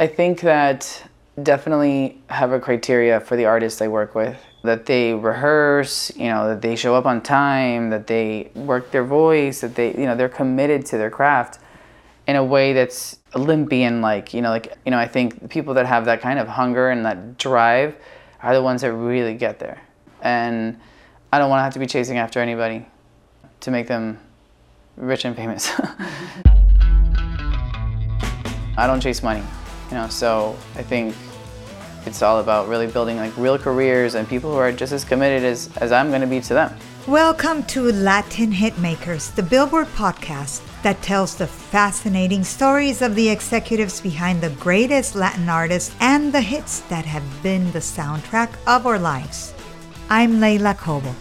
[0.00, 1.04] I think that
[1.42, 6.48] definitely have a criteria for the artists I work with that they rehearse, you know,
[6.48, 10.16] that they show up on time, that they work their voice, that they, you know,
[10.16, 11.58] they're committed to their craft
[12.26, 15.84] in a way that's Olympian like, you know, like, you know, I think people that
[15.84, 17.94] have that kind of hunger and that drive
[18.42, 19.82] are the ones that really get there.
[20.22, 20.80] And
[21.30, 22.86] I don't want to have to be chasing after anybody
[23.60, 24.18] to make them
[24.96, 25.70] rich and famous.
[28.78, 29.42] I don't chase money
[29.90, 31.14] you know so i think
[32.06, 35.42] it's all about really building like real careers and people who are just as committed
[35.42, 36.74] as, as i'm going to be to them.
[37.06, 44.00] Welcome to latin hitmakers the billboard podcast that tells the fascinating stories of the executives
[44.00, 48.98] behind the greatest latin artists and the hits that have been the soundtrack of our
[48.98, 49.54] lives.
[50.08, 51.14] I'm leila cobo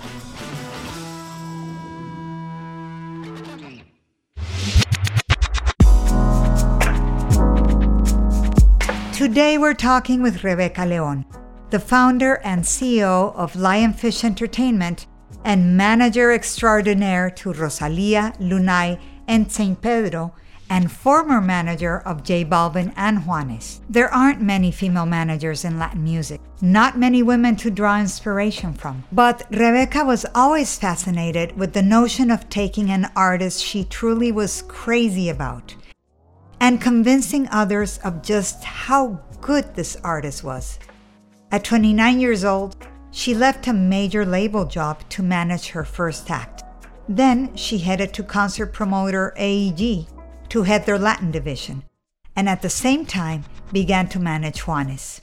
[9.29, 11.23] Today we're talking with Rebecca Leon,
[11.69, 15.05] the founder and CEO of Lionfish Entertainment
[15.45, 19.79] and manager extraordinaire to Rosalia, Lunay, and St.
[19.79, 20.33] Pedro,
[20.67, 23.81] and former manager of J Balvin and Juanes.
[23.87, 29.03] There aren't many female managers in Latin music, not many women to draw inspiration from.
[29.11, 34.63] But Rebecca was always fascinated with the notion of taking an artist she truly was
[34.63, 35.75] crazy about
[36.59, 40.79] and convincing others of just how good this artist was.
[41.51, 42.75] At 29 years old,
[43.11, 46.63] she left a major label job to manage her first act.
[47.07, 50.07] Then she headed to concert promoter AEG
[50.49, 51.83] to head their Latin division,
[52.35, 55.21] and at the same time began to manage Juanes.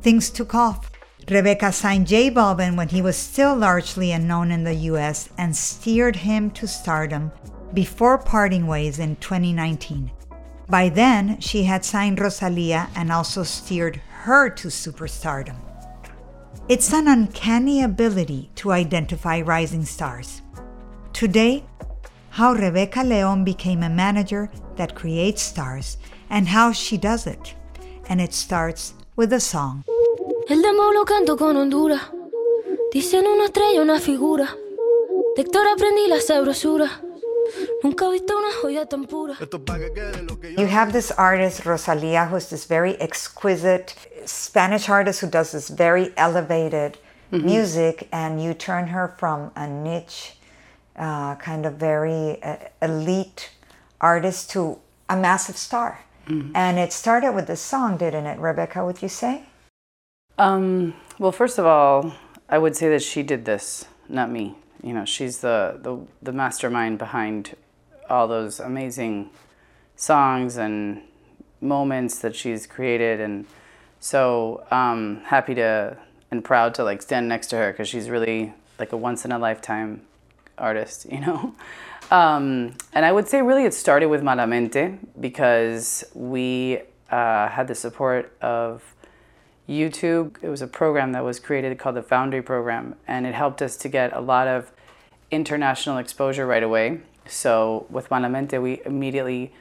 [0.00, 0.90] Things took off.
[1.30, 6.16] Rebecca signed J Balvin when he was still largely unknown in the US and steered
[6.16, 7.30] him to stardom
[7.72, 10.10] before parting ways in 2019.
[10.72, 15.56] By then, she had signed Rosalia and also steered her to superstardom.
[16.66, 20.40] It's an uncanny ability to identify rising stars.
[21.12, 21.64] Today,
[22.30, 25.98] how Rebecca Leon became a manager that creates stars
[26.30, 27.54] and how she does it.
[28.08, 29.84] And it starts with a song.
[30.48, 32.00] El demo lo canto con Honduras.
[32.90, 34.48] Dicen una estrella, una figura.
[35.36, 37.11] Aprendí la sabrosura.
[40.56, 46.12] You have this artist, Rosalia, who's this very exquisite Spanish artist who does this very
[46.16, 46.98] elevated
[47.32, 47.44] mm-hmm.
[47.44, 50.36] music, and you turn her from a niche,
[50.96, 53.50] uh, kind of very uh, elite
[54.00, 54.78] artist to
[55.08, 56.04] a massive star.
[56.28, 56.54] Mm-hmm.
[56.54, 58.84] And it started with this song, didn't it, Rebecca?
[58.84, 59.42] Would you say?
[60.38, 62.14] Um, well, first of all,
[62.48, 66.32] I would say that she did this, not me you know, she's the, the, the
[66.32, 67.56] mastermind behind
[68.08, 69.30] all those amazing
[69.96, 71.02] songs and
[71.60, 73.20] moments that she's created.
[73.20, 73.46] And
[74.00, 75.96] so um, happy to
[76.30, 79.32] and proud to like stand next to her because she's really like a once in
[79.32, 80.02] a lifetime
[80.58, 81.54] artist, you know.
[82.10, 86.80] Um, and I would say really it started with Malamente because we
[87.10, 88.82] uh, had the support of
[89.66, 90.36] YouTube.
[90.42, 93.78] It was a program that was created called the Foundry Program, and it helped us
[93.78, 94.72] to get a lot of
[95.30, 97.00] international exposure right away.
[97.26, 99.52] So with Malamente, we immediately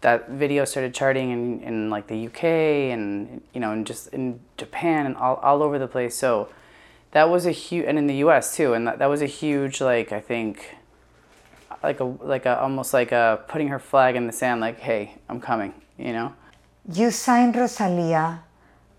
[0.00, 4.40] that video started charting in, in like the UK and you know and just in
[4.56, 6.16] Japan and all, all over the place.
[6.16, 6.48] So
[7.12, 9.80] that was a huge and in the US too, and that, that was a huge
[9.80, 10.76] like I think
[11.82, 15.14] like a like a almost like a putting her flag in the sand like hey
[15.28, 16.34] I'm coming you know.
[16.90, 18.42] You signed Rosalia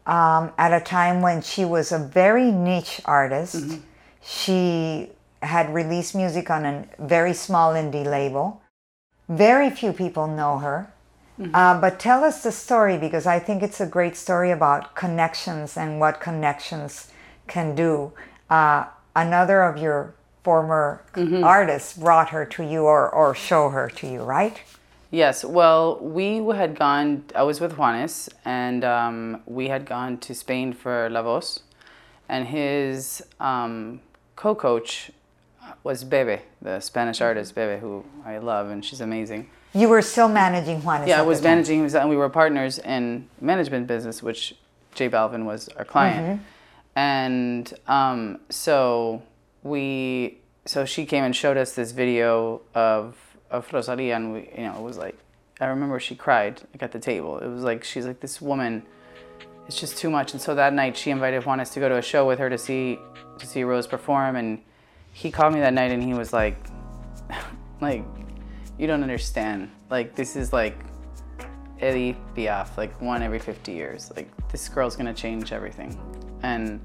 [0.05, 3.55] um, at a time when she was a very niche artist.
[3.55, 3.77] Mm-hmm.
[4.21, 5.09] She
[5.41, 8.61] had released music on a very small indie label.
[9.27, 10.91] Very few people know her.
[11.39, 11.55] Mm-hmm.
[11.55, 15.77] Uh, but tell us the story because I think it's a great story about connections
[15.77, 17.11] and what connections
[17.47, 18.11] can do.
[18.49, 20.13] Uh, another of your
[20.43, 21.43] former mm-hmm.
[21.43, 24.61] artists brought her to you or, or show her to you, right?
[25.11, 25.43] Yes.
[25.43, 30.73] Well, we had gone, I was with Juanes, and um, we had gone to Spain
[30.73, 31.61] for La Voz,
[32.27, 34.01] and his um,
[34.35, 35.11] co coach
[35.83, 39.49] was Bebe, the Spanish artist Bebe, who I love, and she's amazing.
[39.73, 41.07] You were still managing Juanes.
[41.07, 44.55] Yeah, I was managing managing, and we were partners in management business, which
[44.95, 46.43] J Balvin was our client, Mm-hmm.
[46.99, 49.21] and um, so
[49.63, 53.15] we, so she came and showed us this video of
[53.51, 55.17] of Rosalia, and we, you know, it was like,
[55.59, 57.39] I remember she cried like at the table.
[57.39, 58.83] It was like she's like this woman,
[59.67, 62.01] it's just too much, and so that night she invited Juanes to go to a
[62.01, 62.99] show with her to see
[63.37, 64.59] to see Rose perform, and
[65.19, 66.55] he called me that night, and he was like,
[67.81, 68.05] like,
[68.77, 70.77] you don't understand, like this is like
[71.81, 74.13] Edith Piaf, like one every 50 years.
[74.15, 75.99] Like this girl's gonna change everything.
[76.41, 76.79] And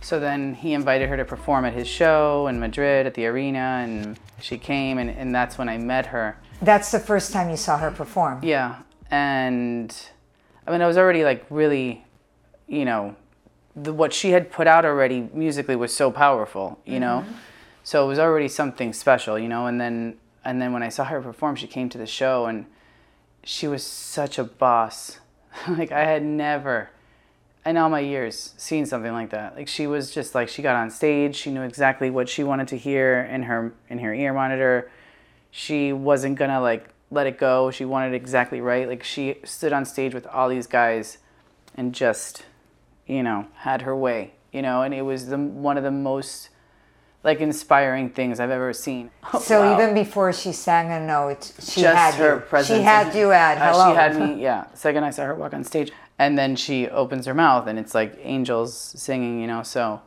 [0.00, 3.82] so then he invited her to perform at his show in Madrid at the arena,
[3.82, 6.38] and she came, and, and that's when I met her.
[6.60, 8.44] That's the first time you saw her perform.
[8.44, 8.76] Yeah,
[9.10, 9.92] and
[10.68, 12.04] I mean, I was already like really,
[12.68, 13.16] you know,
[13.74, 17.32] the, what she had put out already musically was so powerful, you know, mm-hmm.
[17.82, 19.66] So it was already something special, you know.
[19.66, 22.66] And then and then when I saw her perform, she came to the show and
[23.44, 25.18] she was such a boss.
[25.68, 26.90] like I had never,
[27.64, 29.56] in all my years, seen something like that.
[29.56, 32.68] Like she was just like she got on stage, she knew exactly what she wanted
[32.68, 34.90] to hear in her in her ear monitor.
[35.50, 37.70] She wasn't gonna like let it go.
[37.70, 38.88] She wanted exactly right.
[38.88, 41.18] Like she stood on stage with all these guys,
[41.76, 42.44] and just,
[43.06, 44.32] you know, had her way.
[44.52, 46.50] You know, and it was the one of the most
[47.24, 49.10] like inspiring things I've ever seen.
[49.40, 52.40] So Wow even before she sang a note, she just had her you.
[52.40, 52.78] presence.
[52.78, 53.90] She had you at uh, hello.
[53.92, 54.66] She had me, yeah.
[54.74, 57.94] Second I saw her walk on stage, and then she opens her mouth, and it's
[57.94, 59.62] like angels singing, you know.
[59.62, 60.00] So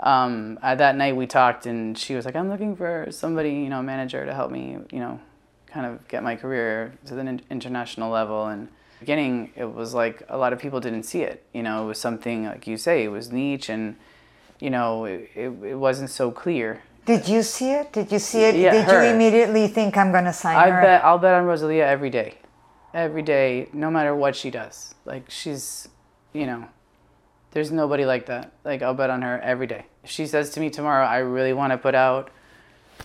[0.00, 3.68] um, uh, that night we talked, and she was like, "I'm looking for somebody, you
[3.68, 5.20] know, manager to help me, you know,
[5.66, 8.68] kind of get my career to the in- international level." And
[9.00, 11.44] beginning, it was like a lot of people didn't see it.
[11.52, 13.96] You know, it was something like you say, it was niche, and
[14.60, 16.82] you know, it, it, wasn't so clear.
[17.06, 17.92] Did you see it?
[17.92, 18.54] Did you see it?
[18.54, 19.04] Yeah, Did her.
[19.04, 20.82] you immediately think I'm going to sign I her?
[20.82, 22.34] bet I'll bet on Rosalia every day,
[22.92, 24.94] every day, no matter what she does.
[25.06, 25.88] Like she's,
[26.34, 26.68] you know,
[27.52, 28.52] there's nobody like that.
[28.62, 29.86] Like I'll bet on her every day.
[30.04, 32.30] If she says to me tomorrow, I really want to put out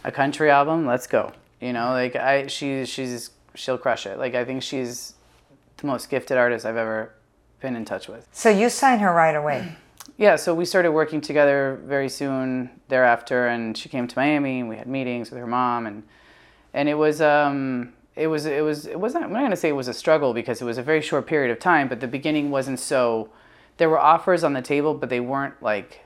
[0.04, 1.32] a country album, let's go.
[1.62, 4.20] You know, like I, she, she's, she'll crush it.
[4.20, 5.14] Like I think she's
[5.78, 7.14] the most gifted artist I've ever
[7.62, 8.28] been in touch with.
[8.34, 9.78] So you sign her right away.
[10.18, 14.70] Yeah, so we started working together very soon thereafter, and she came to Miami, and
[14.70, 16.04] we had meetings with her mom, and
[16.74, 19.74] and it was um it was it was it wasn't I'm not gonna say it
[19.74, 22.50] was a struggle because it was a very short period of time, but the beginning
[22.50, 23.30] wasn't so.
[23.78, 26.00] There were offers on the table, but they weren't like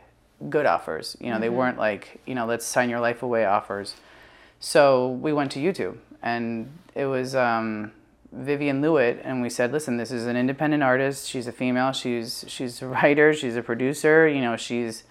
[0.50, 1.16] good offers.
[1.20, 3.96] You know, they weren't like you know let's sign your life away offers.
[4.60, 7.92] So we went to YouTube, and it was um,
[8.32, 11.28] Vivien Lewit, and we said, listen, this is an independent artist.
[11.28, 11.92] She's a female.
[11.92, 13.34] She's she's a writer.
[13.34, 14.28] She's a producer.
[14.28, 15.04] You know, she's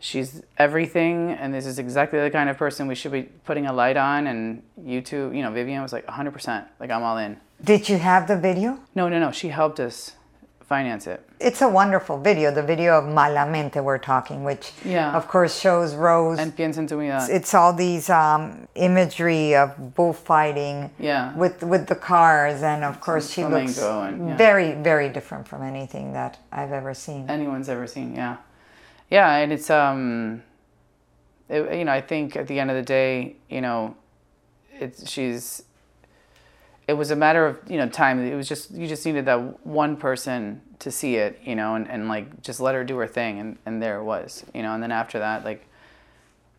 [0.00, 3.72] she's everything, and this is exactly the kind of person we should be putting a
[3.72, 4.26] light on.
[4.26, 7.36] And you YouTube, you know, Vivian was like 100%, like I'm all in.
[7.62, 8.80] Did you have the video?
[8.94, 9.30] No, no, no.
[9.30, 10.16] She helped us
[10.68, 11.26] finance it.
[11.40, 15.16] It's a wonderful video, the video of Malamente we're talking, which Yeah.
[15.16, 16.38] of course shows Rose.
[16.38, 17.26] And piensa en tu vida.
[17.30, 21.34] it's all these um, imagery of bullfighting Yeah.
[21.36, 24.36] with with the cars, and of course she looks and- yeah.
[24.36, 27.24] very very different from anything that I've ever seen.
[27.30, 28.14] anyone's ever seen.
[28.14, 28.36] Yeah,
[29.10, 30.42] yeah, and it's um,
[31.48, 33.96] it, you know, I think at the end of the day, you know,
[34.78, 35.62] it's she's.
[36.88, 38.18] It was a matter of you know time.
[38.26, 41.88] It was just you just needed that one person to see it, you know, and,
[41.88, 44.74] and like just let her do her thing, and, and there it was, you know.
[44.74, 45.66] And then after that, like,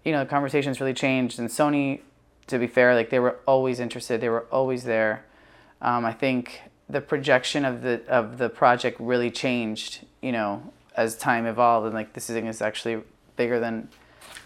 [0.03, 1.39] you know, the conversations really changed.
[1.39, 2.01] And Sony,
[2.47, 4.21] to be fair, like they were always interested.
[4.21, 5.25] They were always there.
[5.81, 11.17] Um, I think the projection of the of the project really changed, you know, as
[11.17, 13.01] time evolved, and like this thing is actually
[13.35, 13.87] bigger than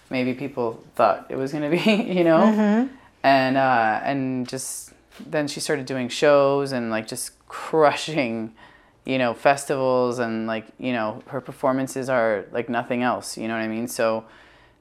[0.09, 2.89] maybe people thought it was going to be, you know,
[3.23, 8.53] and uh, and just then she started doing shows and like just crushing,
[9.05, 13.53] you know, festivals and like you know her performances are like nothing else, you know
[13.53, 13.87] what I mean?
[13.87, 14.25] So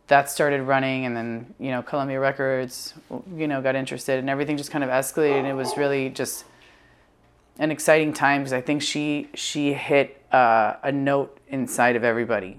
[0.09, 2.95] that started running and then you know Columbia Records
[3.35, 6.45] you know got interested and everything just kind of escalated and it was really just
[7.59, 12.59] an exciting time because I think she she hit uh, a note inside of everybody.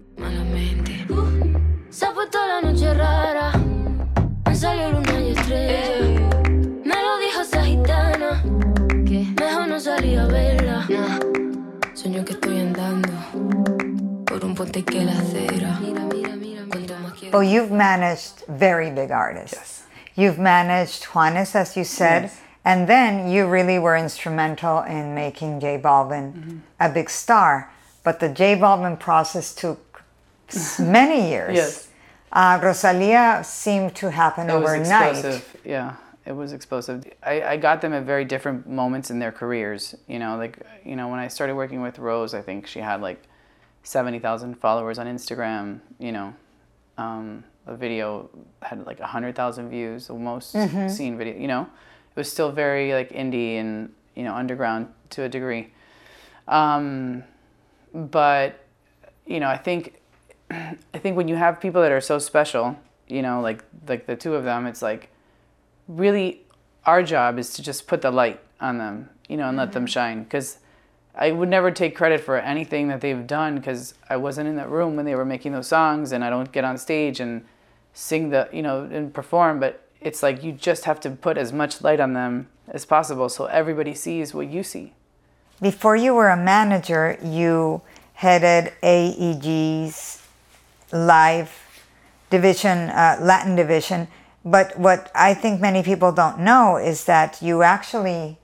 [17.32, 19.56] Well, you've managed very big artists.
[19.58, 19.84] Yes.
[20.16, 22.42] You've managed Juanes, as you said, Yes.
[22.64, 26.58] and then you really were instrumental in making J Balvin Mm-hmm.
[26.80, 27.70] a big star.
[28.04, 30.04] But the J Balvin process took
[30.80, 31.56] many years.
[31.56, 31.88] Yes.
[32.32, 35.12] Uh, Rosalia seemed to happen It was overnight.
[35.16, 35.58] explosive.
[35.66, 35.94] Yeah.
[36.26, 37.04] it was explosive.
[37.24, 39.96] I, I got them at very different moments in their careers.
[40.08, 43.02] You know, like you know when I started working with Rose, I think she had
[43.02, 43.20] like
[43.84, 45.80] seventy thousand followers on Instagram.
[46.00, 46.34] You know,
[46.98, 48.30] um, a video
[48.62, 50.52] had like hundred thousand views, the most
[50.90, 51.38] seen video.
[51.38, 55.72] You know, it was still very like indie and you know underground to a degree.
[56.48, 57.24] Um,
[57.94, 58.60] but
[59.26, 60.00] you know, I think
[60.52, 64.16] I think when you have people that are so special, you know, like like the
[64.16, 65.10] two of them, it's like
[65.88, 66.42] really
[66.86, 69.86] our job is to just put the light on them, you know, and let them
[69.86, 70.24] shine.
[70.24, 70.58] Because
[71.16, 74.70] I would never take credit for anything that they've done because I wasn't in that
[74.70, 77.46] room when they were making those songs, and I don't get on stage and
[77.94, 79.60] sing the, you know, and perform.
[79.60, 83.30] But it's like you just have to put as much light on them as possible
[83.30, 84.94] so everybody sees what you see.
[85.62, 87.82] Before you were a manager, you
[88.16, 90.22] headed AEG's
[90.92, 91.52] live
[92.30, 94.08] division, uh, Latin division.
[94.44, 98.38] But what I think many people don't know is that you actually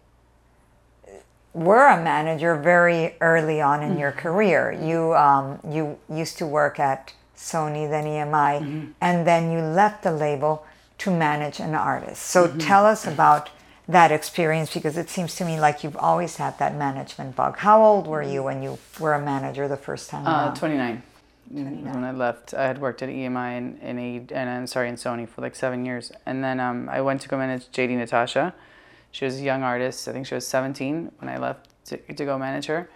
[1.53, 4.71] were a manager very early on in your career.
[4.71, 10.11] You um, you used to work at Sony, then EMI, and then you left the
[10.11, 10.65] label
[10.99, 12.21] to manage an artist.
[12.23, 13.49] So tell us about
[13.87, 17.57] that experience because it seems to me like you've always had that management bug.
[17.57, 20.55] How old were you when you were a manager the first time Uh, around?
[20.55, 21.03] 29.
[21.51, 24.95] When I left, I had worked at EMI and and, A, and I'm sorry, in
[24.95, 28.53] Sony for like seven years, and then um, I went to go manage JD Natasha.
[29.11, 30.07] She was a young artist.
[30.07, 32.89] I think she was 17 when I left to, to go manage her,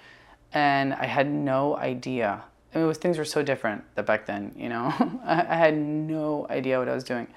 [0.53, 2.43] and I had no idea.
[2.73, 4.53] I mean, was, things were so different that back then.
[4.55, 4.93] You know,
[5.25, 7.27] I, I had no idea what I was doing,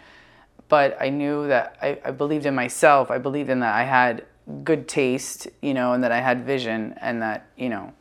[0.68, 3.10] but I knew that I, I believed in myself.
[3.10, 4.24] I believed in that I had
[4.62, 7.92] good taste, you know, and that I had vision, and that you know,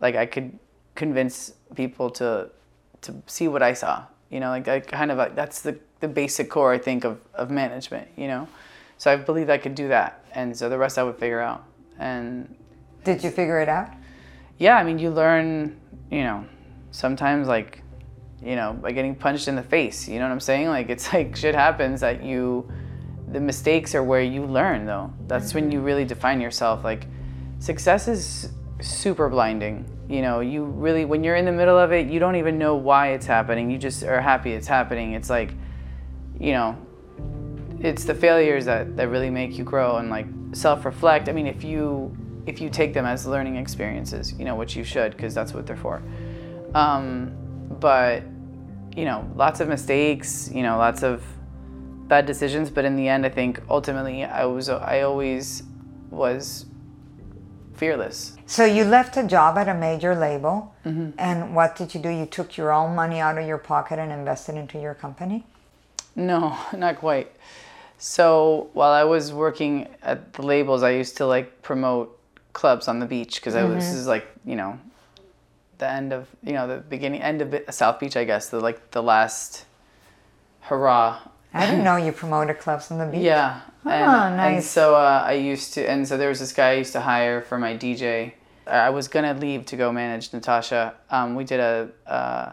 [0.00, 0.58] like I could
[0.94, 2.50] convince people to
[3.02, 4.04] to see what I saw.
[4.30, 7.18] You know, like I kind of like that's the the basic core I think of
[7.34, 8.08] of management.
[8.16, 8.48] You know,
[8.98, 11.64] so I believed I could do that, and so the rest I would figure out.
[11.98, 12.54] And
[13.04, 13.90] Did you figure it out?
[14.58, 15.80] yeah, I mean, you learn.
[16.10, 16.46] You know,
[16.92, 17.82] sometimes like,
[18.42, 20.06] you know, by getting punched in the face.
[20.08, 20.68] You know what I'm saying?
[20.68, 22.70] Like it's like shit happens that you.
[23.28, 25.12] The mistakes are where you learn, though.
[25.26, 26.84] That's when you really define yourself.
[26.84, 27.08] Like,
[27.58, 29.84] success is super blinding.
[30.08, 32.76] You know, you really, when you're in the middle of it, you don't even know
[32.76, 33.68] why it's happening.
[33.68, 35.14] You just are happy it's happening.
[35.14, 35.54] It's like,
[36.38, 36.78] you know,
[37.80, 41.28] it's the failures that, that really make you grow and like self-reflect.
[41.28, 42.16] I mean, if you
[42.46, 45.66] if you take them as learning experiences, you know, which you should because that's what
[45.66, 46.02] they're for.
[46.74, 47.32] Um,
[47.80, 48.22] but
[48.96, 50.50] you know, lots of mistakes.
[50.52, 51.22] You know, lots of
[52.08, 52.70] bad decisions.
[52.70, 55.62] But in the end, I think ultimately, I was I always
[56.10, 56.66] was
[57.74, 58.36] fearless.
[58.46, 61.10] So you left a job at a major label, Mm-hmm.
[61.18, 62.08] and what did you do?
[62.08, 65.44] You took your own money out of your pocket and invested into your company.
[66.14, 67.32] No, not quite.
[67.98, 72.18] So while I was working at the labels, I used to like promote
[72.52, 74.78] clubs on the beach because was this is like you know
[75.78, 78.90] the end of you know the beginning end of South Beach, I guess the like
[78.90, 79.64] the last
[80.60, 81.18] hurrah.
[81.54, 83.22] I didn't know you promoted clubs on the beach.
[83.22, 83.60] Yeah.
[83.84, 84.68] And, and nice.
[84.68, 87.40] so uh, I used to, and so there was this guy I used to hire
[87.40, 88.32] for my DJ.
[88.66, 90.94] I was gonna leave to go manage Natasha.
[91.08, 92.52] Um, we did a uh,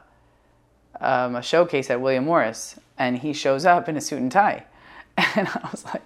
[1.02, 4.66] um, a showcase at William Morris, and he shows up in a suit and tie,
[5.36, 6.02] and I was like,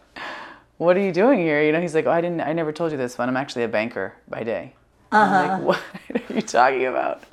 [0.77, 2.91] "What are you doing here?" You know, he's like, "Oh, I didn't, I never told
[2.91, 4.73] you this, but I'm actually a banker by day."
[5.11, 5.79] I'm like, "What
[6.29, 7.23] are you talking about?"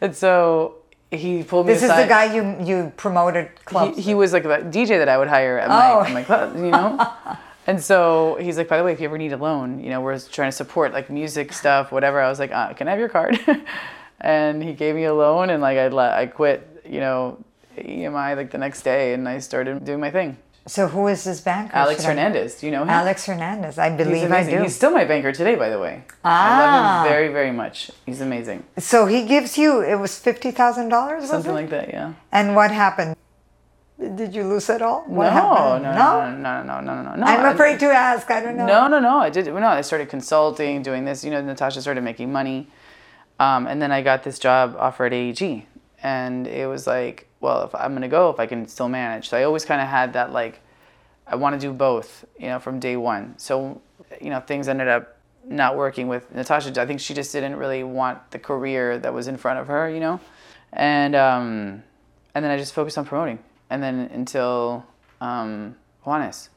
[0.00, 0.76] And so
[1.10, 3.96] he pulled me This is the guy you you promoted clubs.
[3.96, 6.00] he, he was like a DJ that I would hire at Oh.
[6.00, 7.12] my, at my club, you know?
[7.66, 10.00] and so he's like, by the way, if you ever need a loan, you know,
[10.00, 12.20] we're trying to support like music stuff, whatever.
[12.20, 13.38] I was like, uh, can I have your card?
[14.20, 17.38] and he gave me a loan and like I, I quit, you know,
[17.78, 20.36] EMI like the next day and I started doing my thing.
[20.66, 21.74] So who is this banker?
[21.76, 22.90] Alex Should I- do you know him?
[22.90, 23.78] Alex Hernandez.
[23.78, 24.62] I believe I do.
[24.62, 26.04] He's still my banker today, by the way.
[26.24, 26.28] Ah.
[26.28, 26.76] I Ah.
[26.76, 27.90] love him very, very much.
[28.06, 28.62] He's amazing.
[28.78, 32.12] so he gives you it was fifty thousand dollars, or Something like that, yeah.
[32.30, 33.16] And what happened?
[33.98, 35.04] Did you lose it all?
[35.06, 35.84] What no, happened?
[35.84, 37.24] no, no, no, no, no, no, no, no.
[37.26, 38.28] I'm afraid to ask.
[38.30, 38.66] I don't know.
[38.66, 39.18] No, no, no.
[39.18, 39.46] I did.
[39.46, 41.22] No, I started consulting, doing this.
[41.24, 42.68] You know, Natasha started making money,
[43.38, 45.66] um, and then I got this job offer at AEG,
[46.02, 49.28] and it was like, well, if I'm gonna go, if I can still manage.
[49.28, 50.60] So I always kind of had that like,
[51.26, 52.24] I want to do both.
[52.38, 53.34] You know, from day one.
[53.36, 53.82] So,
[54.20, 56.80] you know, things ended up not working with Natasha.
[56.80, 59.90] I think she just didn't really want the career that was in front of her.
[59.90, 60.20] You know,
[60.72, 61.82] and um,
[62.34, 64.86] and then I just focused on promoting, and then until
[65.20, 65.74] um,
[66.06, 66.48] Juanes.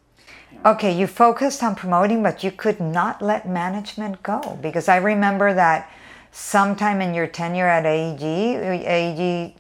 [0.66, 5.54] Okay, you focused on promoting, but you could not let management go because I remember
[5.54, 5.92] that
[6.32, 9.54] sometime in your tenure at AEG, AEG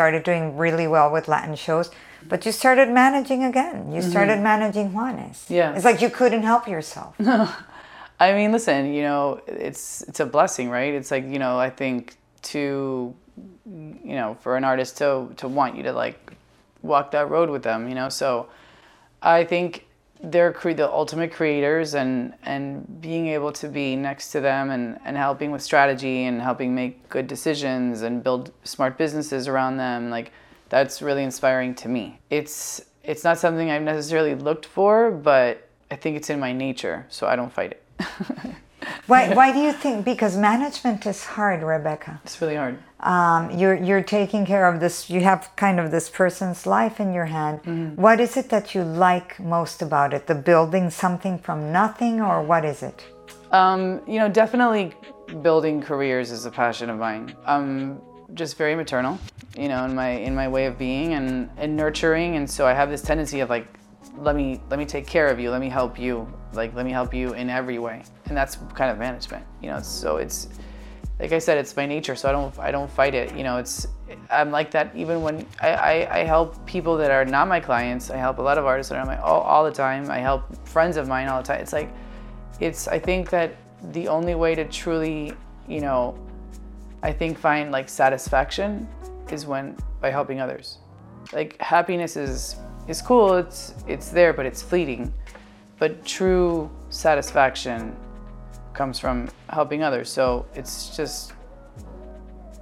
[0.00, 1.90] started doing really well with Latin shows,
[2.32, 3.92] But you started managing again.
[3.94, 5.38] You started managing Juanes.
[5.44, 5.60] Mm-hmm.
[5.60, 5.76] Yeah.
[5.76, 7.12] It's like you couldn't help yourself.
[8.26, 9.22] I mean, listen, you know,
[9.66, 10.92] it's it's a blessing, right?
[10.98, 12.00] It's like, you know, I think
[12.52, 12.62] to
[14.10, 15.08] you know, for an artist to
[15.40, 16.18] to want you to like
[16.90, 18.10] walk that road with them, you know.
[18.22, 18.28] So
[19.38, 19.70] I think
[20.22, 24.98] they're cre- the ultimate creators and and being able to be next to them and
[25.04, 30.10] and helping with strategy and helping make good decisions and build smart businesses around them,
[30.10, 30.32] like
[30.68, 32.18] that's really inspiring to me.
[32.30, 37.06] It's it's not something I've necessarily looked for, but I think it's in my nature,
[37.08, 37.82] so I don't fight it.
[39.06, 40.04] Why, why do you think?
[40.04, 42.20] Because management is hard, Rebecca.
[42.24, 42.78] It's really hard.
[43.00, 45.08] Um, you're you're taking care of this.
[45.08, 47.62] You have kind of this person's life in your hand.
[47.62, 48.00] Mm-hmm.
[48.00, 50.26] What is it that you like most about it?
[50.26, 53.02] The building something from nothing, or what is it?
[53.52, 54.92] Um, you know, definitely
[55.42, 57.34] building careers is a passion of mine.
[57.46, 58.00] I'm
[58.34, 59.18] just very maternal,
[59.56, 62.74] you know, in my in my way of being and, and nurturing, and so I
[62.74, 63.66] have this tendency of like,
[64.18, 66.92] let me let me take care of you, let me help you, like let me
[66.92, 69.80] help you in every way, and that's kind of management, you know.
[69.80, 70.48] So it's
[71.18, 73.36] like I said, it's my nature, so I don't I don't fight it.
[73.36, 73.86] You know, it's
[74.30, 78.10] I'm like that even when I, I, I help people that are not my clients.
[78.10, 80.10] I help a lot of artists are my all, all the time.
[80.10, 81.60] I help friends of mine all the time.
[81.60, 81.90] It's like
[82.58, 83.56] it's I think that
[83.92, 85.32] the only way to truly,
[85.68, 86.18] you know,
[87.02, 88.88] I think find like satisfaction
[89.30, 90.78] is when by helping others.
[91.32, 92.56] Like happiness is
[92.88, 95.12] is cool, it's it's there, but it's fleeting.
[95.78, 97.96] But true satisfaction
[98.74, 100.08] comes from helping others.
[100.10, 101.32] So it's just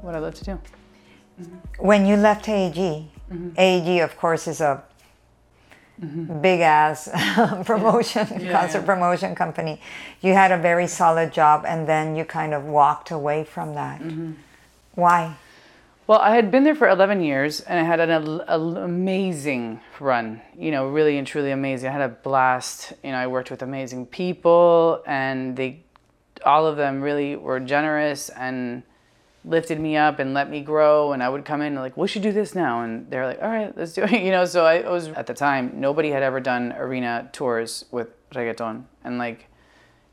[0.02, 0.60] what I love to do.
[1.78, 3.58] When you left AEG, Mm-hmm.
[3.58, 4.82] AEG, of course, is a
[6.40, 7.08] big ass
[7.64, 8.84] promotion, concert yeah.
[8.84, 9.80] promotion company.
[10.20, 14.00] You had a very solid job, and then you kind of walked away from that.
[14.00, 14.32] Mm-hmm.
[14.94, 15.36] Why?
[16.08, 20.70] Well, I had been there for 11 years and I had an amazing run, you
[20.70, 21.90] know, really and truly amazing.
[21.90, 22.94] I had a blast.
[23.04, 25.84] You know, I worked with amazing people and they,
[26.46, 28.84] all of them really were generous and
[29.44, 31.12] lifted me up and let me grow.
[31.12, 32.80] And I would come in and like, we should do this now.
[32.84, 34.10] And they're like, all right, let's do it.
[34.24, 38.08] You know, so I was, at the time, nobody had ever done arena tours with
[38.30, 38.84] reggaeton.
[39.04, 39.44] And like,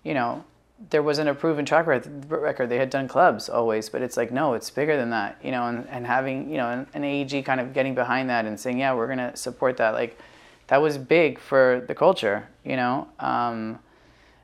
[0.03, 0.43] you know,
[0.89, 2.69] there wasn't a proven track record.
[2.69, 5.67] They had done clubs always, but it's like, no, it's bigger than that, you know,
[5.67, 8.79] and, and having, you know, an, an AEG kind of getting behind that and saying,
[8.79, 9.93] yeah, we're going to support that.
[9.93, 10.19] Like,
[10.67, 13.07] that was big for the culture, you know.
[13.19, 13.79] Um,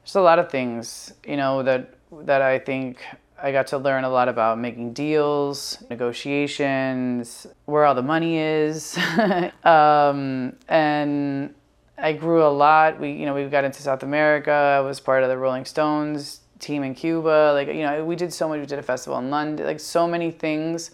[0.03, 3.03] there's a lot of things, you know, that, that I think
[3.41, 8.97] I got to learn a lot about making deals, negotiations, where all the money is.
[9.63, 11.53] um, and
[12.01, 12.99] I grew a lot.
[12.99, 14.51] We, you know, we got into South America.
[14.51, 17.51] I was part of the Rolling Stones team in Cuba.
[17.53, 18.59] Like, you know, we did so much.
[18.59, 19.65] We did a festival in London.
[19.65, 20.91] Like, so many things.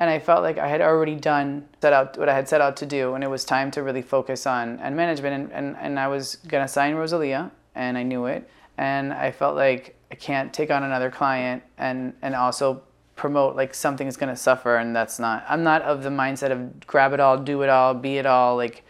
[0.00, 2.76] And I felt like I had already done set out what I had set out
[2.78, 5.52] to do, and it was time to really focus on and management.
[5.52, 8.48] And, and, and I was gonna sign Rosalia, and I knew it.
[8.76, 12.82] And I felt like I can't take on another client and and also
[13.14, 15.44] promote like something's gonna suffer, and that's not.
[15.48, 18.56] I'm not of the mindset of grab it all, do it all, be it all.
[18.56, 18.84] Like,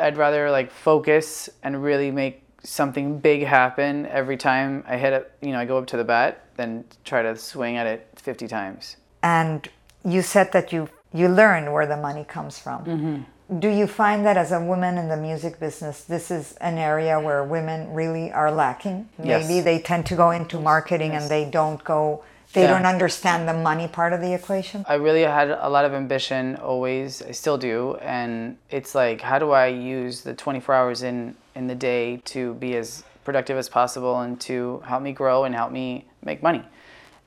[0.00, 5.32] I'd rather like focus and really make something big happen every time I hit it,
[5.40, 8.46] you know, I go up to the bat than try to swing at it 50
[8.46, 8.96] times.
[9.22, 9.68] And
[10.04, 12.84] you said that you you learn where the money comes from.
[12.84, 13.58] Mm-hmm.
[13.58, 17.20] Do you find that as a woman in the music business, this is an area
[17.20, 19.10] where women really are lacking?
[19.22, 19.46] Yes.
[19.46, 22.68] Maybe they tend to go into marketing and they don't go, they Yeah.
[22.72, 24.84] don't understand the money part of the equation.
[24.88, 27.22] I really had a lot of ambition always.
[27.22, 31.66] I still do, and it's like, how do I use the 24 hours in in
[31.66, 35.70] the day to be as productive as possible and to help me grow and help
[35.72, 36.62] me make money?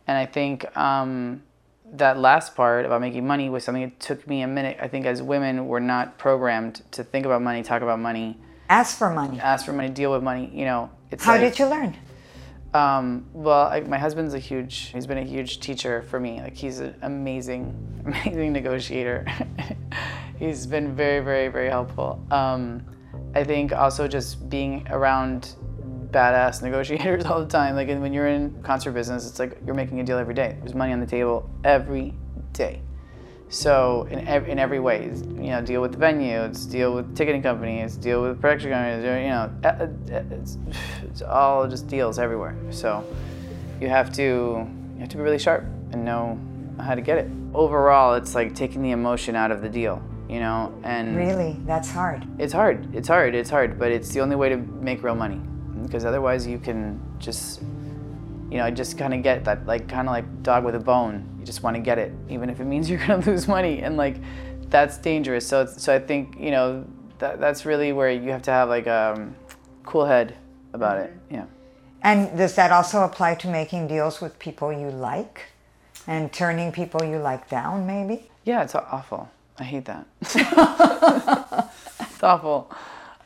[0.07, 1.41] And I think um,
[1.93, 4.77] that last part about making money was something that took me a minute.
[4.81, 8.37] I think as women, we're not programmed to think about money, talk about money,
[8.69, 9.39] Ask for money.
[9.39, 10.49] ask for money, deal with money.
[10.53, 11.95] You know, it's How like, did you learn?
[12.75, 16.41] Um, well, I, my husband's a huge, he's been a huge teacher for me.
[16.41, 17.73] Like, he's an amazing,
[18.05, 19.25] amazing negotiator.
[20.39, 22.21] he's been very, very, very helpful.
[22.31, 22.85] Um,
[23.33, 25.55] I think also just being around
[26.11, 27.75] badass negotiators all the time.
[27.75, 30.57] Like, when you're in concert business, it's like you're making a deal every day.
[30.59, 32.13] There's money on the table every
[32.51, 32.81] day.
[33.49, 37.15] So in every, in every way, you know, deal with the venue, it's deal with
[37.15, 40.57] ticketing companies, deal with production companies, you know, uh, uh, it's,
[41.03, 42.55] it's all just deals everywhere.
[42.71, 43.05] So
[43.79, 46.39] you have to you have to be really sharp and know
[46.79, 47.29] how to get it.
[47.53, 51.57] Overall, it's like taking the emotion out of the deal, you know, and Really?
[51.65, 52.25] That's hard.
[52.39, 52.93] it's hard.
[52.95, 53.35] It's hard.
[53.35, 55.39] It's hard, but it's the only way to make real money
[55.83, 57.61] because otherwise you can just
[58.49, 61.27] you know, just kind of get that like kind of like dog with a bone.
[61.39, 63.81] You just want to get it even if it means you're going to lose money
[63.81, 64.17] and like
[64.69, 65.47] that's dangerous.
[65.47, 66.85] So so I think you know
[67.19, 69.35] that that's really where you have to have like a um,
[69.83, 70.35] cool head
[70.73, 71.13] about it.
[71.29, 71.45] Yeah.
[72.03, 75.41] And does that also apply to making deals with people you like
[76.05, 78.29] and turning people you like down, maybe?
[78.43, 79.29] Yeah, it's awful.
[79.57, 80.05] I hate that.
[81.99, 82.69] it's awful.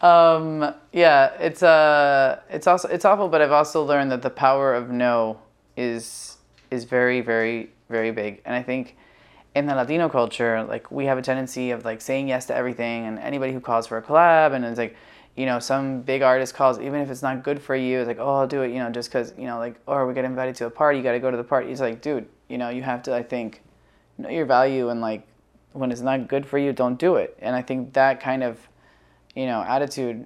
[0.02, 3.28] Um, yeah, it's uh, it's also it's awful.
[3.28, 5.40] But I've also learned that the power of no
[5.76, 6.38] is
[6.72, 8.42] is very very very big.
[8.46, 8.96] And I think
[9.56, 13.06] in the Latino culture, like we have a tendency of like saying yes to everything,
[13.06, 14.96] and anybody who calls for a collab, and it's like
[15.40, 18.20] you know, some big artist calls, even if it's not good for you, it's like,
[18.20, 20.54] oh, I'll do it, you know, just because, you know, like, or we get invited
[20.56, 21.72] to a party, you got to go to the party.
[21.72, 23.62] It's like, dude, you know, you have to, I think,
[24.18, 25.26] know your value and like,
[25.72, 27.38] when it's not good for you, don't do it.
[27.42, 28.68] And I think that kind of,
[29.36, 30.26] you know, attitude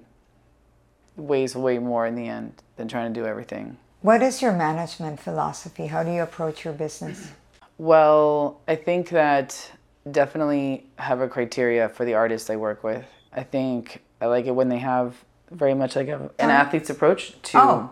[1.16, 3.76] weighs way more in the end than trying to do everything.
[4.02, 5.86] What is your management philosophy?
[5.86, 7.30] How do you approach your business?
[7.78, 9.70] Well, I think that
[10.10, 13.04] definitely have a criteria for the artists I work with.
[13.32, 15.16] I think I like it when they have
[15.50, 17.90] very much like a, an athlete's approach to Oh.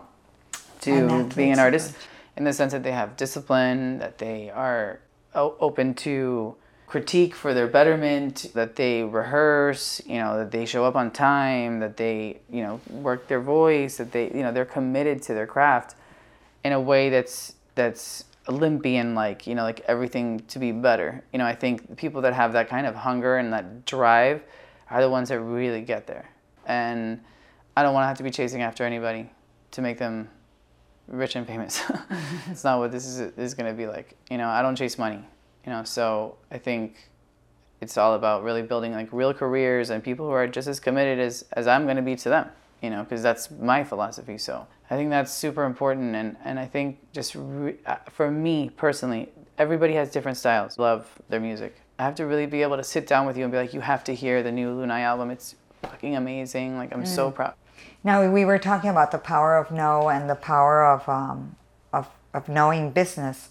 [0.81, 2.07] to An being an artist, approach.
[2.37, 4.99] in the sense that they have discipline, that they are
[5.35, 6.55] open to
[6.87, 11.79] critique for their betterment, that they rehearse, you know, that they show up on time,
[11.79, 15.47] that they you know work their voice, that they you know they're committed to their
[15.47, 15.95] craft
[16.63, 21.23] in a way that's that's Olympian like, you know, like everything to be better.
[21.31, 24.43] You know, I think people that have that kind of hunger and that drive
[24.89, 26.29] are the ones that really get there.
[26.65, 27.21] And
[27.75, 29.29] I don't want to have to be chasing after anybody
[29.71, 30.29] to make them
[31.07, 31.81] rich and famous.
[32.51, 34.15] it's not what this is, is going to be like.
[34.29, 35.23] You know, I don't chase money.
[35.65, 37.09] You know, so I think
[37.81, 41.19] it's all about really building like real careers and people who are just as committed
[41.19, 42.49] as, as I'm going to be to them,
[42.81, 44.37] you know, because that's my philosophy.
[44.37, 46.15] So I think that's super important.
[46.15, 50.77] And, and I think just re- uh, for me personally, everybody has different styles.
[50.77, 51.75] Love their music.
[51.99, 53.81] I have to really be able to sit down with you and be like, you
[53.81, 55.29] have to hear the new Lunay album.
[55.29, 56.77] It's fucking amazing.
[56.77, 57.53] Like, I'm so proud.
[58.03, 61.55] Now we were talking about the power of no and the power of um,
[61.93, 63.49] of of knowing business.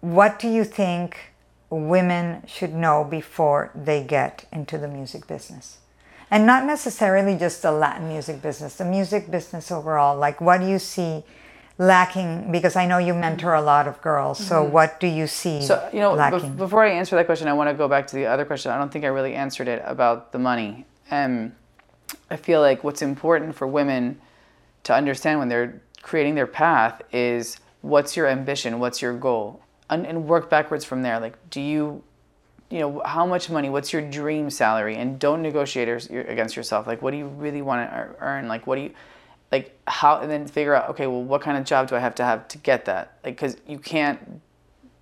[0.00, 1.32] What do you think
[1.70, 5.78] women should know before they get into the music business?
[6.30, 10.16] And not necessarily just the Latin music business, the music business overall.
[10.16, 11.22] Like, what do you see
[11.78, 12.50] lacking?
[12.50, 14.44] Because I know you mentor a lot of girls.
[14.44, 16.56] So, what do you see So, you know, lacking?
[16.56, 18.72] before I answer that question, I want to go back to the other question.
[18.72, 20.84] I don't think I really answered it about the money.
[21.10, 21.52] Um,
[22.30, 24.20] I feel like what's important for women
[24.84, 30.06] to understand when they're creating their path is what's your ambition, what's your goal, and,
[30.06, 31.20] and work backwards from there.
[31.20, 32.02] Like, do you,
[32.70, 33.68] you know, how much money?
[33.68, 34.96] What's your dream salary?
[34.96, 36.86] And don't negotiate against yourself.
[36.86, 38.48] Like, what do you really want to earn?
[38.48, 38.90] Like, what do you,
[39.52, 40.18] like, how?
[40.20, 42.48] And then figure out, okay, well, what kind of job do I have to have
[42.48, 43.18] to get that?
[43.24, 44.40] Like, because you can't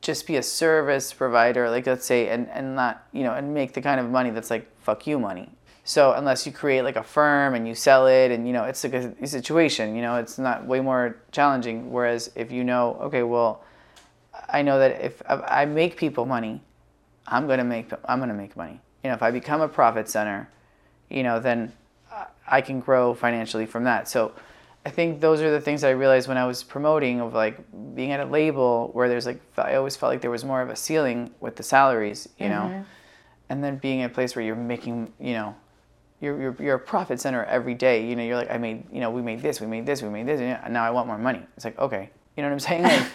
[0.04, 3.72] just be a service provider, like let's say, and, and not, you know, and make
[3.72, 5.48] the kind of money that's like fuck you money.
[5.82, 8.84] So unless you create like a firm and you sell it and, you know, it's
[8.84, 11.90] like a, situation, you know, it's not way more challenging.
[11.90, 13.64] Whereas if you know, okay, well,
[14.48, 16.62] I know that if I make people money,
[17.26, 18.80] I'm gonna make I'm gonna make money.
[19.02, 20.48] You know, if I become a profit center,
[21.10, 21.72] you know, then
[22.46, 24.08] I- can grow financially from that.
[24.08, 24.32] So
[24.86, 27.58] I think those are the things that I realized when I was promoting of like
[27.94, 30.70] being at a label where there's like I always felt like there was more of
[30.70, 32.82] a ceiling with the salaries, you know, mm-hmm.
[33.48, 35.54] and then being in a place where you're making, you know,
[36.20, 38.06] you're, you're, you're a profit center every day.
[38.06, 40.08] You know, you're like, I made, you know, we made this, we made this, we
[40.08, 41.42] made this, and now I want more money.
[41.56, 42.82] It's like, okay, you know what I'm saying?
[42.84, 43.06] Like,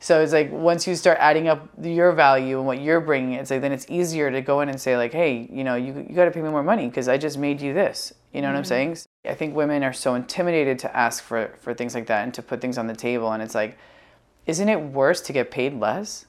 [0.00, 3.50] so it's like once you start adding up your value and what you're bringing, it's
[3.50, 6.14] like then it's easier to go in and say like, hey, you know, you, you
[6.14, 8.12] got to pay me more money because I just made you this.
[8.32, 8.68] You know what I'm mm-hmm.
[8.68, 8.98] saying?
[9.24, 12.42] I think women are so intimidated to ask for, for things like that and to
[12.42, 13.32] put things on the table.
[13.32, 13.78] And it's like,
[14.46, 16.26] isn't it worse to get paid less?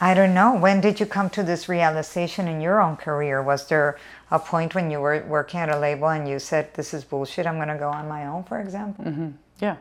[0.00, 0.54] I don't know.
[0.54, 3.42] When did you come to this realization in your own career?
[3.42, 3.98] Was there
[4.30, 7.46] a point when you were working at a label and you said, This is bullshit,
[7.46, 9.04] I'm going to go on my own, for example?
[9.04, 9.30] Mm-hmm.
[9.60, 9.76] Yeah.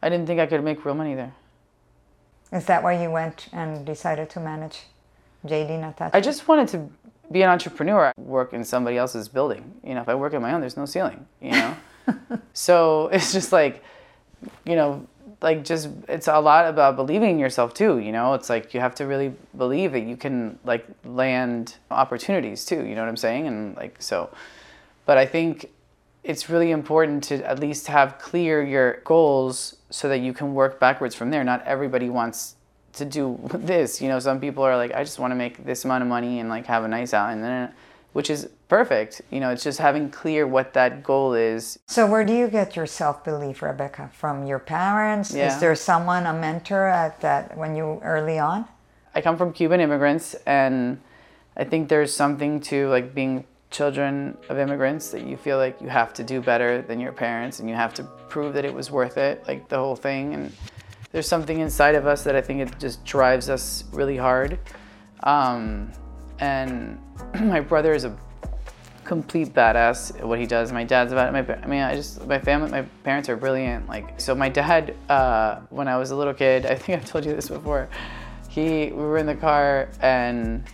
[0.00, 1.34] I didn't think I could make real money there.
[2.52, 4.84] Is that why you went and decided to manage
[5.46, 6.16] JD Natasha?
[6.16, 6.90] I just wanted to
[7.30, 9.74] be an entrepreneur, work in somebody else's building.
[9.84, 11.76] You know, if I work on my own, there's no ceiling, you know?
[12.54, 13.84] so it's just like,
[14.64, 15.06] you know,
[15.42, 18.32] like just, it's a lot about believing in yourself too, you know?
[18.32, 22.94] It's like you have to really believe that you can like land opportunities too, you
[22.94, 23.46] know what I'm saying?
[23.46, 24.30] And like, so,
[25.04, 25.70] but I think
[26.24, 30.78] it's really important to at least have clear your goals so that you can work
[30.78, 31.44] backwards from there.
[31.44, 32.56] Not everybody wants
[32.94, 34.00] to do this.
[34.00, 36.40] You know, some people are like, I just want to make this amount of money
[36.40, 37.72] and like have a nice out, and then,
[38.12, 39.22] which is perfect.
[39.30, 41.78] You know, it's just having clear what that goal is.
[41.86, 44.10] so, where do you get your self belief, Rebecca?
[44.12, 45.32] From your parents?
[45.34, 45.54] Yeah.
[45.54, 48.66] Is there someone, a mentor at that when you early on?
[49.14, 51.00] I come from Cuban immigrants, and
[51.56, 55.88] I think there's something to like being children of immigrants that you feel like you
[55.88, 58.90] have to do better than your parents and you have to prove that it was
[58.90, 60.34] worth it, like the whole thing.
[60.34, 60.52] And
[61.12, 64.58] there's something inside of us that I think it just drives us really hard.
[65.22, 65.92] Um,
[66.38, 66.98] and
[67.40, 68.16] my brother is a
[69.04, 70.70] complete badass at what he does.
[70.70, 71.48] My dad's about it.
[71.48, 73.88] My, I mean, I just my family, my parents are brilliant.
[73.88, 77.24] Like, so my dad, uh, when I was a little kid, I think I've told
[77.24, 77.88] you this before.
[78.48, 80.64] He, we were in the car and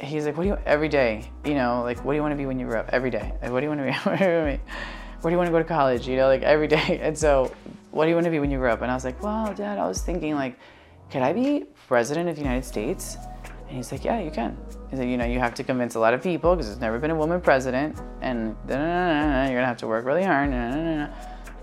[0.00, 1.30] he's like, "What do you every day?
[1.44, 2.88] You know, like, what do you want to be when you grow up?
[2.92, 3.32] Every day.
[3.42, 3.92] Like, what do you want to be?
[5.20, 6.06] Where do you want to go to college?
[6.06, 7.00] You know, like every day.
[7.02, 7.52] And so,
[7.90, 8.82] what do you want to be when you grow up?
[8.82, 10.58] And I was like, well, Dad, I was thinking like,
[11.10, 13.16] could I be president of the United States?
[13.68, 14.56] And he's like, yeah, you can.
[14.90, 16.98] He's like, you know, you have to convince a lot of people because there's never
[16.98, 20.50] been a woman president, and you're gonna have to work really hard.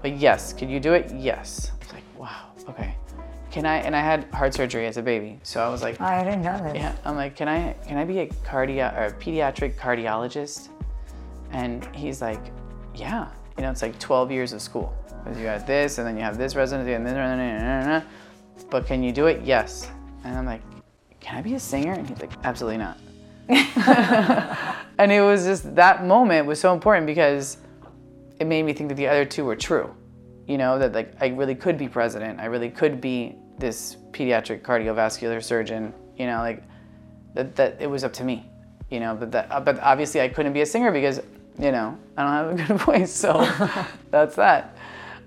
[0.02, 1.12] But yes, could you do it?
[1.16, 1.72] Yes.
[1.72, 2.98] I was like, wow, okay.
[3.54, 3.78] Can I?
[3.78, 6.42] And I had heart surgery as a baby, so I was like, oh, I didn't
[6.42, 6.76] know that.
[6.76, 6.96] yeah.
[7.06, 7.74] I'm like, can I?
[7.86, 10.70] Can I be a cardio or a pediatric cardiologist?
[11.52, 12.40] And he's like,
[12.96, 13.28] yeah.
[13.56, 14.92] You know, it's like 12 years of school.
[15.24, 18.04] Because you got this, and then you have this residency, and this,
[18.72, 19.44] but can you do it?
[19.44, 19.88] Yes.
[20.24, 20.64] And I'm like,
[21.20, 21.94] can I be a singer?
[21.94, 22.98] And he's like, absolutely not.
[24.98, 27.58] and it was just that moment was so important because
[28.40, 29.94] it made me think that the other two were true.
[30.48, 32.40] You know, that like I really could be president.
[32.40, 35.94] I really could be this pediatric cardiovascular surgeon.
[36.18, 36.64] You know, like
[37.34, 38.50] that, that it was up to me.
[38.90, 41.20] You know, but that but obviously I couldn't be a singer because,
[41.58, 43.12] you know, I don't have a good voice.
[43.12, 43.48] So
[44.12, 44.78] that's that.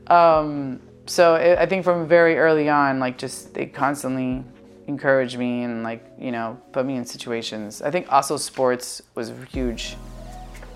[0.07, 4.45] Um, so it, I think from very early on, like just they constantly
[4.87, 7.83] encouraged me and like you know put me in situations.
[7.83, 9.97] I think also sports was a huge,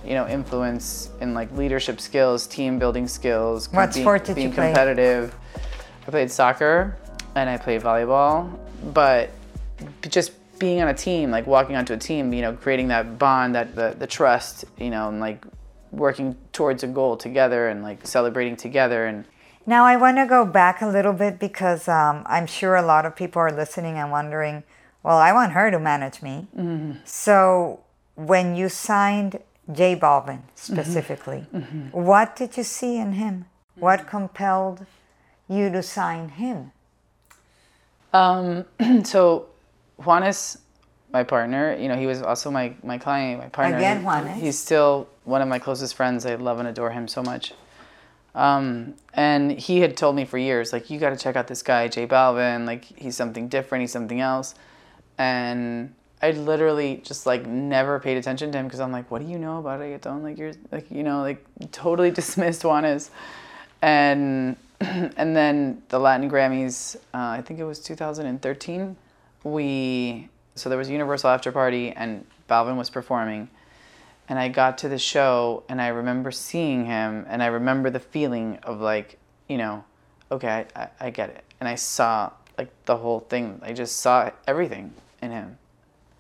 [0.05, 3.71] you know, influence in like leadership skills, team building skills.
[3.73, 4.69] What being, sport did being you play?
[4.69, 5.35] competitive.
[6.07, 6.97] I played soccer
[7.35, 8.59] and I played volleyball,
[8.93, 9.31] but
[10.09, 13.55] just being on a team, like walking onto a team, you know, creating that bond,
[13.55, 15.45] that the, the trust, you know, and like
[15.91, 19.25] working towards a goal together and like celebrating together and
[19.67, 23.07] Now, I want to go back a little bit because um, I'm sure a lot
[23.07, 24.63] of people are listening and wondering,
[25.03, 26.49] well, I want her to manage me.
[26.57, 26.93] Mm-hmm.
[27.05, 27.81] So,
[28.17, 29.39] when you signed
[29.73, 30.73] J Balvin mm-hmm.
[30.73, 31.89] specifically, mm-hmm.
[31.91, 33.47] what did you see in him?
[33.77, 34.85] What compelled
[35.49, 36.73] you to sign him?
[38.13, 38.65] Um,
[39.05, 39.47] so
[40.01, 40.59] Juanes,
[41.13, 43.77] my partner, you know, he was also my, my client, my partner.
[43.77, 44.35] Again, Juanes.
[44.35, 46.27] He's still one of my closest friends.
[46.27, 47.53] I love and adore him so much.
[48.35, 51.63] Um, and he had told me for years, like, you got to check out this
[51.63, 52.65] guy, J Balvin.
[52.67, 53.83] Like, he's something different.
[53.83, 54.55] He's something else.
[55.19, 59.29] And I literally just like never paid attention to him because I'm like, what do
[59.29, 60.23] you know about reggaeton?
[60.23, 63.11] Like, you're like, you know, like totally dismissed Juanes.
[63.83, 64.57] And
[65.17, 68.97] and then the Latin Grammys, uh, I think it was 2013.
[69.45, 73.49] We so there was a Universal after party and Balvin was performing,
[74.29, 78.01] and I got to the show and I remember seeing him and I remember the
[78.01, 79.85] feeling of like you know,
[80.31, 83.61] okay, I, I, I get it, and I saw like the whole thing.
[83.63, 85.59] I just saw everything in him.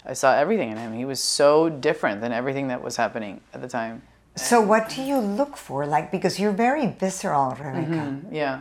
[0.04, 0.94] I saw everything in him.
[0.94, 4.02] He was so different than everything that was happening at the time.
[4.36, 5.86] So, what do you look for?
[5.86, 8.20] Like, because you're very visceral, Rebecca.
[8.30, 8.60] Yeah.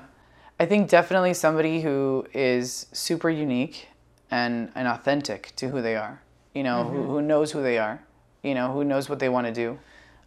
[0.60, 3.88] I think definitely somebody who is super unique
[4.30, 6.22] and, and authentic to who they are.
[6.54, 8.02] You know, who, who knows who they are,
[8.44, 9.80] you know, who knows what they want to do,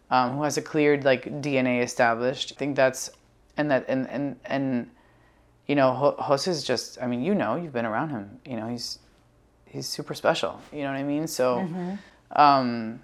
[0.09, 2.53] um, who has a clear like DNA established.
[2.55, 3.11] I think that's
[3.57, 4.89] and that and and and
[5.67, 8.39] you know, Jose is just I mean, you know, you've been around him.
[8.45, 8.99] You know, he's
[9.65, 10.59] he's super special.
[10.71, 11.27] You know what I mean?
[11.27, 11.59] So
[12.35, 13.01] um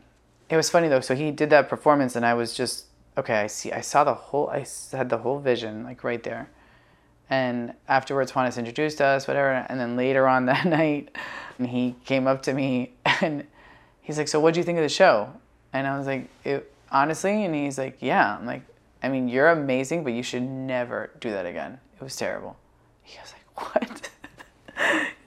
[0.50, 1.00] it was funny though.
[1.02, 2.86] So he did that performance, and I was just
[3.18, 3.36] okay.
[3.36, 3.72] I see.
[3.72, 4.50] I saw the whole.
[4.50, 6.50] I had the whole vision like right there.
[7.30, 9.52] And afterwards, Juanes introduced us, whatever.
[9.70, 11.16] And then later on that night,
[11.64, 13.46] he came up to me and
[14.02, 15.30] he's like, "So, what do you think of the show?"
[15.72, 16.30] And I was like,
[16.92, 18.64] "Honestly," and he's like, "Yeah." I'm like,
[19.04, 21.80] "I mean, you're amazing, but you should never do that again.
[22.00, 22.58] It was terrible."
[23.04, 24.10] He was like, "What?"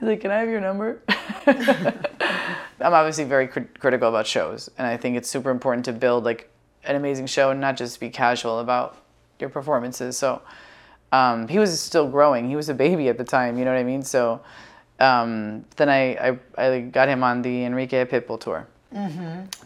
[0.03, 1.01] He's like, "Can I have your number?"
[1.47, 6.25] I'm obviously very crit- critical about shows, and I think it's super important to build
[6.25, 6.49] like
[6.83, 8.97] an amazing show and not just be casual about
[9.39, 10.17] your performances.
[10.17, 10.41] So
[11.13, 12.49] um, he was still growing.
[12.49, 13.57] He was a baby at the time.
[13.57, 14.03] You know what I mean?
[14.03, 14.41] So
[14.99, 18.67] um, then I, I I got him on the Enrique Pitbull tour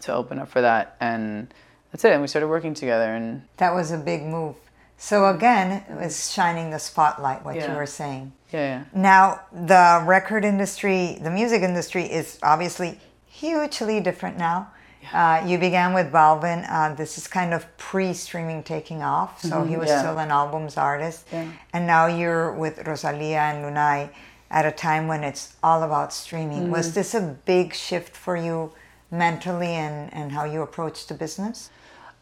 [0.02, 1.52] to open up for that, and
[1.90, 2.12] that's it.
[2.12, 4.54] And we started working together, and That was a big move.
[5.00, 8.32] So, again, it was shining the spotlight, what you were saying.
[8.52, 8.84] Yeah, yeah.
[8.94, 14.72] Now, the record industry, the music industry is obviously hugely different now.
[15.12, 16.66] Uh, you began with Balvin.
[16.68, 19.40] Uh, this is kind of pre streaming taking off.
[19.40, 20.00] So he was yeah.
[20.00, 21.26] still an albums artist.
[21.32, 21.50] Yeah.
[21.72, 24.10] And now you're with Rosalia and Lunay
[24.50, 26.70] at a time when it's all about streaming.
[26.70, 28.72] Was this a big shift for you
[29.10, 31.70] mentally and, and how you approach the business?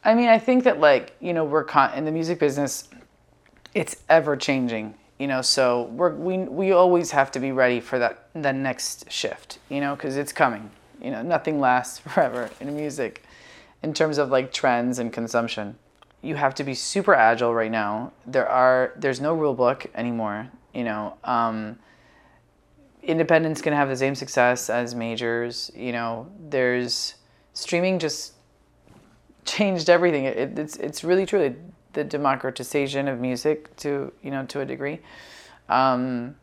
[0.05, 2.89] I mean, I think that like you know we're con- in the music business,
[3.75, 4.95] it's ever changing.
[5.19, 9.11] You know, so we're we we always have to be ready for that the next
[9.11, 9.59] shift.
[9.71, 10.71] You know, because it's coming.
[11.01, 13.25] You know, nothing lasts forever in music,
[13.83, 15.77] in terms of like trends and consumption.
[16.23, 18.13] You have to be super agile right now.
[18.27, 20.51] There are there's no rule book anymore.
[20.75, 21.79] You know, um,
[23.03, 25.71] independents can have the same success as majors.
[25.75, 27.15] You know, there's
[27.55, 28.35] streaming just
[29.47, 30.25] changed everything.
[30.25, 31.55] It, it's it's really truly
[31.97, 35.01] the democratization of music to you know to a degree.
[35.69, 36.37] Um,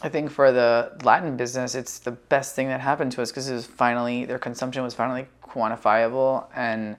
[0.00, 3.48] I think for the Latin business, it's the best thing that happened to us because
[3.50, 6.96] it was finally their consumption was finally quantifiable, and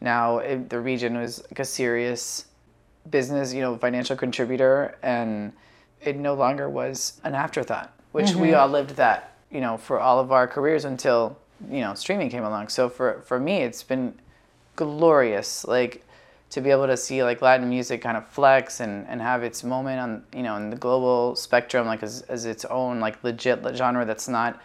[0.00, 2.46] now it, the region was like a serious
[3.08, 5.52] business, you know, financial contributor, and
[6.00, 7.92] it no longer was an afterthought.
[8.12, 8.40] Which mm-hmm.
[8.40, 11.38] we all lived that, you know, for all of our careers until
[11.70, 12.68] you know streaming came along.
[12.68, 14.14] So for for me, it's been
[14.76, 15.64] glorious.
[15.66, 16.04] Like
[16.50, 19.64] to be able to see like Latin music kind of flex and, and have its
[19.64, 23.64] moment on you know in the global spectrum like as, as its own like legit
[23.74, 24.60] genre that's not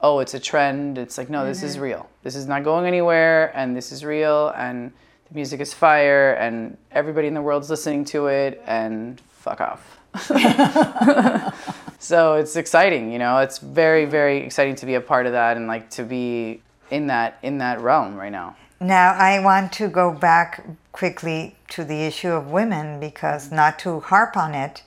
[0.00, 1.48] oh it's a trend it's like no mm-hmm.
[1.48, 1.84] this is mm-hmm.
[1.84, 4.92] real this is not going anywhere and this is real and
[5.28, 9.98] the music is fire and everybody in the world's listening to it and fuck off
[11.98, 15.56] so it's exciting you know it's very very exciting to be a part of that
[15.56, 19.88] and like to be in that in that realm right now now, I want to
[19.88, 24.82] go back quickly to the issue of women because not to harp on it,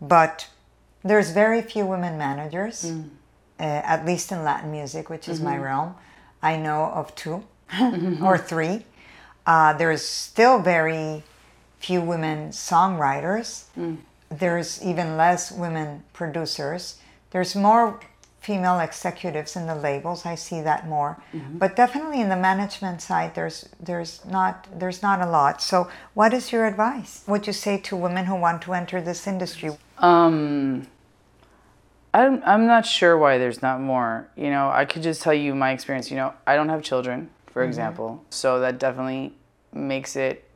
[0.00, 0.48] but
[1.02, 3.08] there's very few women managers, mm.
[3.58, 5.48] uh, at least in Latin music, which is mm-hmm.
[5.48, 5.94] my realm.
[6.42, 8.24] I know of 2 mm-hmm.
[8.26, 8.84] or three.
[9.46, 11.22] Uh, there's still very
[11.78, 13.64] few women songwriters.
[13.78, 13.98] Mm.
[14.28, 16.98] There's even less women producers.
[17.30, 18.00] There's more
[18.40, 20.24] female executives in the labels.
[20.24, 21.58] I see that more, mm-hmm.
[21.58, 25.62] but definitely in the management side, there's there's not there's not a lot.
[25.62, 27.22] So, what is your advice?
[27.26, 29.76] What you say to women who want to enter this industry?
[29.98, 30.86] Um,
[32.14, 34.28] I'm I'm not sure why there's not more.
[34.36, 36.10] You know, I could just tell you my experience.
[36.10, 37.68] You know, I don't have children, for mm-hmm.
[37.68, 39.34] example, so that definitely
[39.72, 40.48] makes it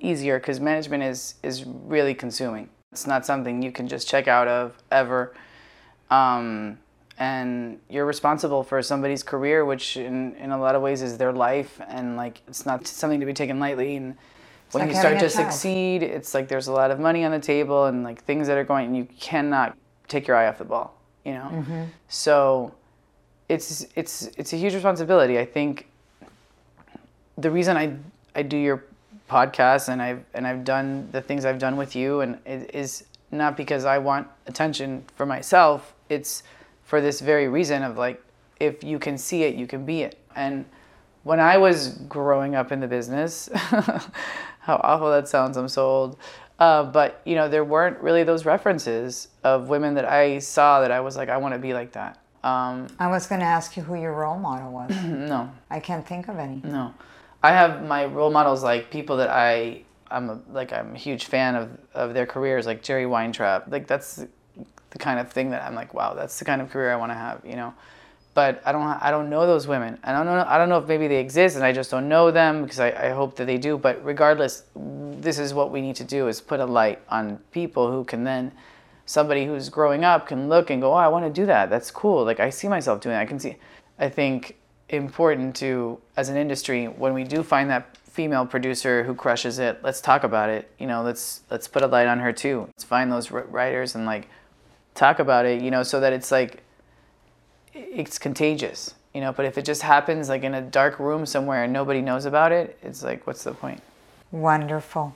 [0.00, 2.68] easier because management is is really consuming.
[2.92, 5.34] It's not something you can just check out of ever.
[6.10, 6.78] Um,
[7.18, 11.32] and you're responsible for somebody's career which in, in a lot of ways is their
[11.32, 14.16] life and like it's not something to be taken lightly and
[14.72, 17.38] when like you start to succeed it's like there's a lot of money on the
[17.38, 19.76] table and like things that are going and you cannot
[20.08, 21.48] take your eye off the ball you know?
[21.52, 21.82] Mm-hmm.
[22.08, 22.74] so
[23.48, 25.38] it's it's it's a huge responsibility.
[25.38, 25.86] I think
[27.36, 27.94] the reason i
[28.34, 28.84] i do your
[29.28, 33.04] podcast and i've and i've done the things i've done with you and it is
[33.32, 35.94] not because i want attention for myself.
[36.08, 36.42] It's
[36.84, 38.22] for this very reason of like
[38.60, 40.18] if you can see it you can be it.
[40.36, 40.64] And
[41.24, 46.18] when i was growing up in the business how awful that sounds i'm so old
[46.60, 50.92] uh, but you know there weren't really those references of women that i saw that
[50.92, 52.20] i was like i want to be like that.
[52.44, 54.90] Um, i was going to ask you who your role model was.
[55.04, 55.50] No.
[55.70, 56.60] I can't think of any.
[56.62, 56.94] No.
[57.42, 61.24] I have my role models like people that i i'm a, like i'm a huge
[61.24, 63.64] fan of of their careers like jerry weintraub.
[63.68, 64.24] Like that's
[64.94, 67.10] the kind of thing that I'm like, wow, that's the kind of career I want
[67.10, 67.74] to have, you know.
[68.32, 69.98] But I don't, I don't know those women.
[70.02, 72.30] I don't know, I don't know if maybe they exist, and I just don't know
[72.30, 73.76] them because I, I hope that they do.
[73.76, 77.90] But regardless, this is what we need to do: is put a light on people
[77.90, 78.52] who can then,
[79.04, 81.70] somebody who's growing up can look and go, oh, I want to do that.
[81.70, 82.24] That's cool.
[82.24, 83.20] Like I see myself doing that.
[83.20, 83.56] I can see.
[83.98, 84.56] I think
[84.88, 89.80] important to as an industry when we do find that female producer who crushes it
[89.82, 92.84] let's talk about it you know let's let's put a light on her too let's
[92.84, 94.28] find those writers and like
[94.94, 96.62] talk about it, you know, so that it's like
[97.72, 99.32] it's contagious, you know.
[99.32, 102.52] But if it just happens like in a dark room somewhere and nobody knows about
[102.52, 103.82] it, it's like, what's the point?
[104.30, 105.14] Wonderful.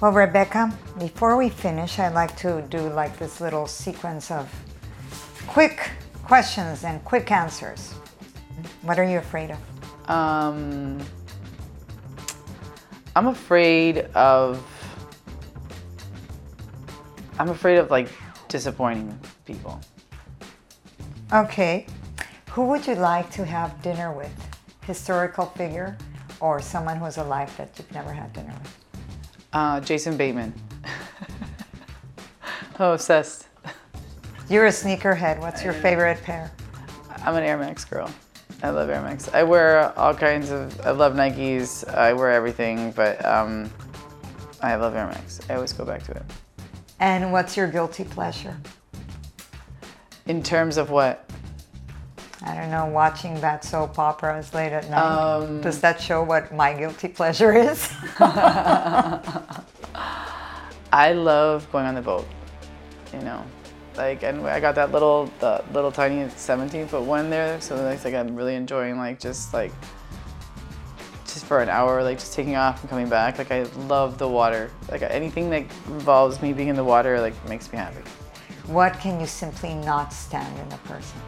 [0.00, 4.52] Well, Rebecca, before we finish, I'd like to do like this little sequence of
[5.46, 5.90] quick
[6.24, 7.92] questions and quick answers.
[8.82, 10.10] What are you afraid of?
[10.10, 11.00] Um,
[13.16, 14.64] I'm afraid of.
[17.38, 18.08] I'm afraid of like
[18.50, 19.80] disappointing people.
[21.32, 21.86] Okay.
[22.50, 24.32] Who would you like to have dinner with?
[24.82, 25.96] Historical figure
[26.40, 28.76] or someone who's alive that you've never had dinner with?
[29.52, 30.52] Uh, Jason Bateman.
[32.80, 33.46] oh, obsessed.
[34.48, 35.38] You're a sneakerhead.
[35.38, 36.50] What's your favorite pair?
[37.24, 38.12] I'm an Air Max girl.
[38.62, 39.28] I love Air Max.
[39.32, 40.78] I wear all kinds of.
[40.84, 41.88] I love Nikes.
[41.94, 43.70] I wear everything, but um,
[44.60, 45.40] I love Air Max.
[45.48, 46.22] I always go back to it.
[47.00, 48.56] And what's your guilty pleasure?
[50.26, 51.28] In terms of what?
[52.42, 55.00] I don't know, watching that soap operas late at night.
[55.00, 57.90] Um, Does that show what my guilty pleasure is?
[60.92, 62.26] I love going on the boat.
[63.12, 63.44] You know,
[63.96, 68.04] like, and I got that little, the little tiny 17 foot one there, so it's
[68.04, 69.72] like I'm really enjoying like just like
[71.42, 73.38] for an hour, like just taking off and coming back.
[73.38, 74.70] Like I love the water.
[74.90, 78.02] Like anything that involves me being in the water, like makes me happy.
[78.66, 81.18] what can you simply not stand in a person?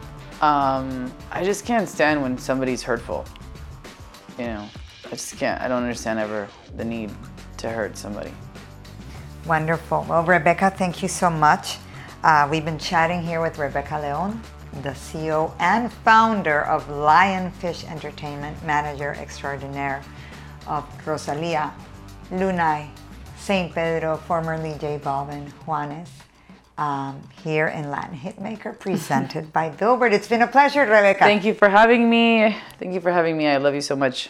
[0.41, 3.25] Um, I just can't stand when somebody's hurtful.
[4.37, 4.69] You know,
[5.05, 5.61] I just can't.
[5.61, 7.11] I don't understand ever the need
[7.57, 8.31] to hurt somebody.
[9.45, 10.05] Wonderful.
[10.07, 11.77] Well, Rebecca, thank you so much.
[12.23, 14.41] Uh, we've been chatting here with Rebecca Leon,
[14.81, 20.01] the CEO and founder of Lionfish Entertainment, manager extraordinaire
[20.67, 21.73] of Rosalia,
[22.31, 22.89] Lunay,
[23.37, 23.73] St.
[23.73, 26.09] Pedro, formerly J Balvin, Juanes,
[26.77, 30.13] um, here in Latin Hitmaker, presented by Billboard.
[30.13, 31.19] It's been a pleasure, Rebecca.
[31.19, 32.55] Thank you for having me.
[32.79, 33.47] Thank you for having me.
[33.47, 34.29] I love you so much.